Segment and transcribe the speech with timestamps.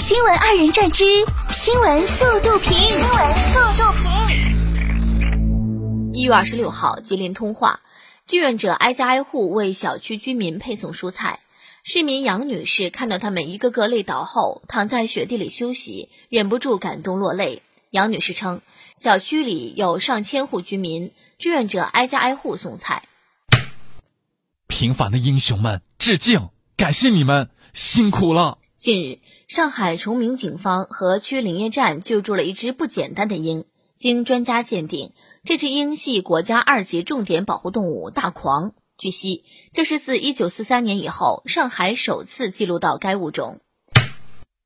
[0.00, 1.04] 新闻二人转之
[1.52, 2.72] 新闻速度评。
[2.72, 4.08] 新闻速度评。
[6.14, 7.80] 一月二十六号，吉林通化，
[8.26, 11.40] 志愿者挨家挨户为小区居民配送蔬菜。
[11.84, 17.62] 市民杨女士看到他们一个个累倒后躺在雪地里休息，忍不住感动落泪。
[17.90, 18.62] 杨女士称，
[18.96, 23.02] 小区里有上千户居民，志愿者挨家挨户送菜。
[24.66, 26.48] 平凡的英雄们，致敬，
[26.78, 28.59] 感谢你们辛苦了。
[28.80, 33.66] 近日，上海崇明警方和区林业站救助了一只不简单的鹰。
[33.94, 35.12] 经专家鉴定，
[35.44, 38.72] 这只鹰系国家二级重点保护动物大狂。
[38.96, 43.60] 据悉，这是自1943年以后上海首次记录到该物种。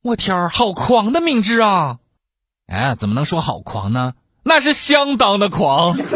[0.00, 1.98] 我天儿，好狂的名字啊！
[2.68, 4.14] 哎，怎么能说好狂呢？
[4.44, 5.96] 那是相当的狂。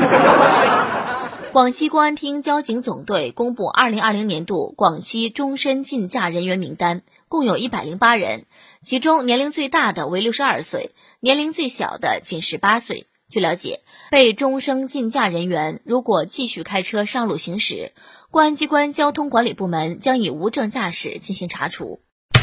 [1.50, 8.46] 广西公安厅交警总队公布2020年度广西终身禁驾人员名单，共有一百零八人，
[8.80, 13.06] 其中年龄最大的为六十二岁，年龄最小的仅十八岁。
[13.30, 17.92] 据了解，被终生禁驾人员如果继续开车上路行驶，
[18.30, 22.00] 公安机关交通管理部门将以无证驾驶进行查处。《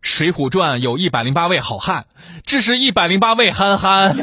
[0.00, 2.06] 水浒传》有一百零八位好汉，
[2.44, 4.16] 这是一百零八位憨憨。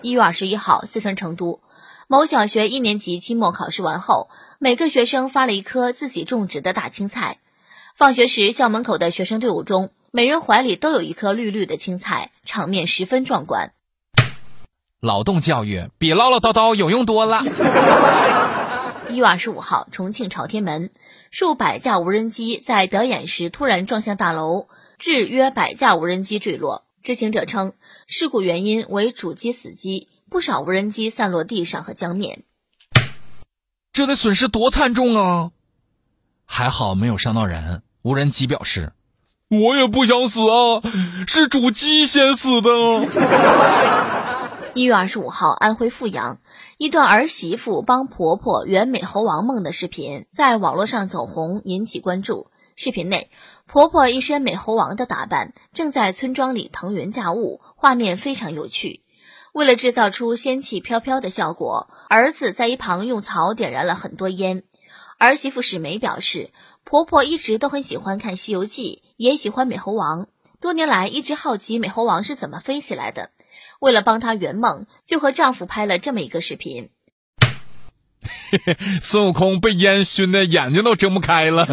[0.00, 1.60] 一月二十一号，四川成都。
[2.08, 7.38] 某小学一年级期末考试完后，每个学生发了一颗自己种植的大青菜。
[7.94, 13.74] 放学时，校门口的学生队伍中，每人怀里都有一颗绿绿的青菜，场面十分壮观。
[15.00, 17.42] 劳动教育比唠唠叨叨有用多了。
[19.10, 20.90] 一月二十五号，重庆朝天门，
[21.30, 26.84] 数百架无人机在表演时突然撞向大楼，致约百架无人机坠落。
[27.02, 27.74] 知情者称，
[28.06, 30.08] 事故原因为主机死机。
[30.30, 32.44] 不少无人机散落地上和江面，
[33.92, 35.50] 这得损失多惨重啊！
[36.54, 37.82] 还好没有伤到人。
[38.02, 38.92] 无人机表示
[39.48, 40.82] ：“我也不想死啊，
[41.26, 42.68] 是主机先死的。”
[44.74, 46.40] 一月二十五号，安徽阜阳，
[46.76, 52.48] 一段儿媳妇帮婆婆圆美猴王梦的视频在网络上走红，引起关注。
[52.76, 53.30] 视频内，
[53.66, 59.00] 婆婆一身美猴王的打扮，正在村庄里腾云驾雾，画面非常有趣。
[59.54, 64.64] 为了制造出仙气飘飘的效果，儿子在一旁用草点燃了很多烟。
[65.22, 66.50] 儿媳妇史梅表示，
[66.82, 70.26] 婆婆一直都很喜欢看《西游记》，也喜欢美猴王，
[70.60, 73.30] 多年来一直好奇美猴王是怎么飞起来的。
[73.78, 76.90] 为了帮她圆梦，就和丈夫拍了这么一个视频。
[79.00, 81.68] 孙悟空被烟熏的眼睛都睁不开了。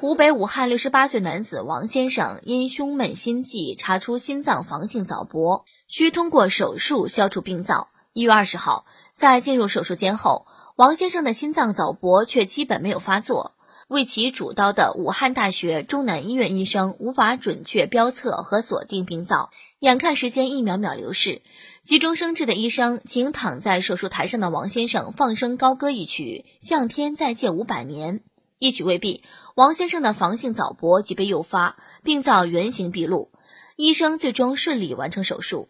[0.00, 5.64] 湖北武汉六十八岁男子王先生因胸闷心悸，查出心脏房性早搏。
[5.88, 7.88] 需通过手术消除病灶。
[8.12, 13.54] 一月二十号，在进入手术间后，王先生的心脏早搏却基本没有发作。
[13.86, 21.42] 为其主刀的武汉大学中南医院医生无法准确标测和锁定病灶，眼看时间一秒秒流逝，
[21.84, 28.18] 急中生智的医生请躺在手术台上的王先生放声高歌一曲《向天再借五百年》。
[28.58, 29.22] 一曲未毕，
[29.54, 33.30] 王先生的房性早搏即被诱发，病灶原形毕露，
[33.76, 35.68] 医生最终顺利完成手术。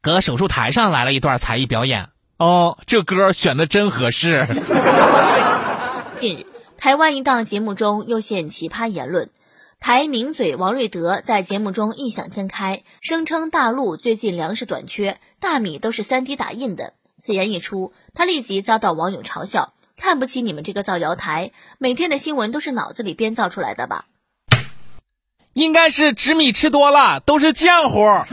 [0.00, 4.46] 搁手术台上来了一段才艺表演哦，这歌选的真合适。
[6.14, 9.30] 近日，台湾一档节目中又现奇葩言论，
[9.80, 16.92] 台名嘴王瑞德在节目中异想天开，声称大陆最近粮食短缺，大米都是 3D 打印的。
[17.20, 24.04] 此言一出，他立即遭到网友嘲笑，看不起你们这个造谣台，每天的新闻都是脑子里编造出来的吧？
[25.54, 28.24] 应该是纸米吃多了，都是浆糊。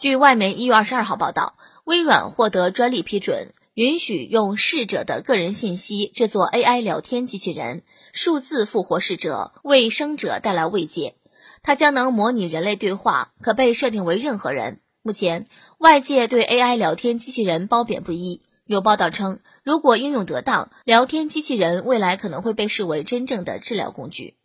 [0.00, 1.54] 据外媒一月二十二号报道，
[1.84, 7.82] 微软获得专利批准，允许用逝者的个人信息制作 AI 聊天机器人，
[8.12, 11.16] 数字复活逝者，为生者带来慰藉。
[11.64, 14.78] 它将能模拟人类对话，可被设定为任何人。
[15.02, 15.48] 目前，
[15.78, 18.42] 外界对 AI 聊天机器人褒贬不一。
[18.64, 24.36] 有报道称，如果应用得当，聊天机器人未来可能会被视为真正的治疗工具。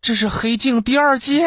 [0.00, 1.40] 这是黑镜第二季。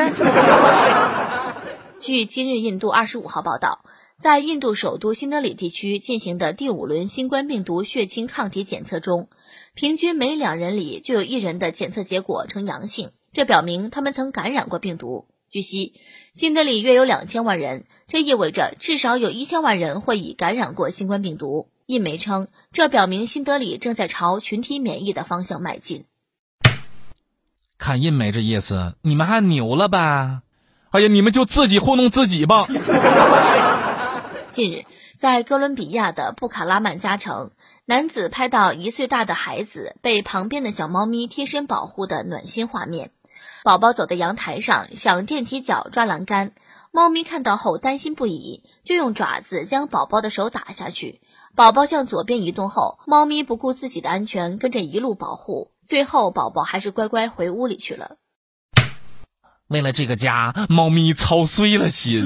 [2.00, 3.84] 据今日印度二十五号报道，
[4.20, 9.30] 在印度首都新德里地区进行的第五轮新冠病毒血清抗体检测中，
[9.76, 15.28] 平均每两人里就有一人的检测结果呈阳性，这表明他们曾感染过病毒。
[15.50, 15.94] 据悉，
[16.34, 21.70] 新德里约有两千万人，这意味着至少有一千万人会已感染过新冠病毒。
[21.86, 26.04] 印媒称，这表明新德里正在朝群体免疫的方向迈进。
[27.78, 30.42] 看印媒这意思，你们还牛了吧？
[30.90, 32.66] 哎呀，你们就自己糊弄自己吧。
[34.50, 34.86] 近日，
[35.16, 37.52] 在哥伦比亚的布卡拉曼加城，
[37.86, 43.12] 男子拍到一岁大的孩子被旁边的小猫咪贴身保护的暖心画面。
[43.64, 46.54] 宝宝走在阳台上，想踮起脚抓栏杆，
[46.92, 51.22] 猫咪看到后担心不已，就用爪子将宝宝的手打下去。
[51.56, 58.18] 宝宝向左边移动后，猫咪不顾自己的安全，跟着一路保护，最后宝宝还是乖乖回屋里去了。
[59.68, 62.26] 为了这个家，猫咪操碎了心。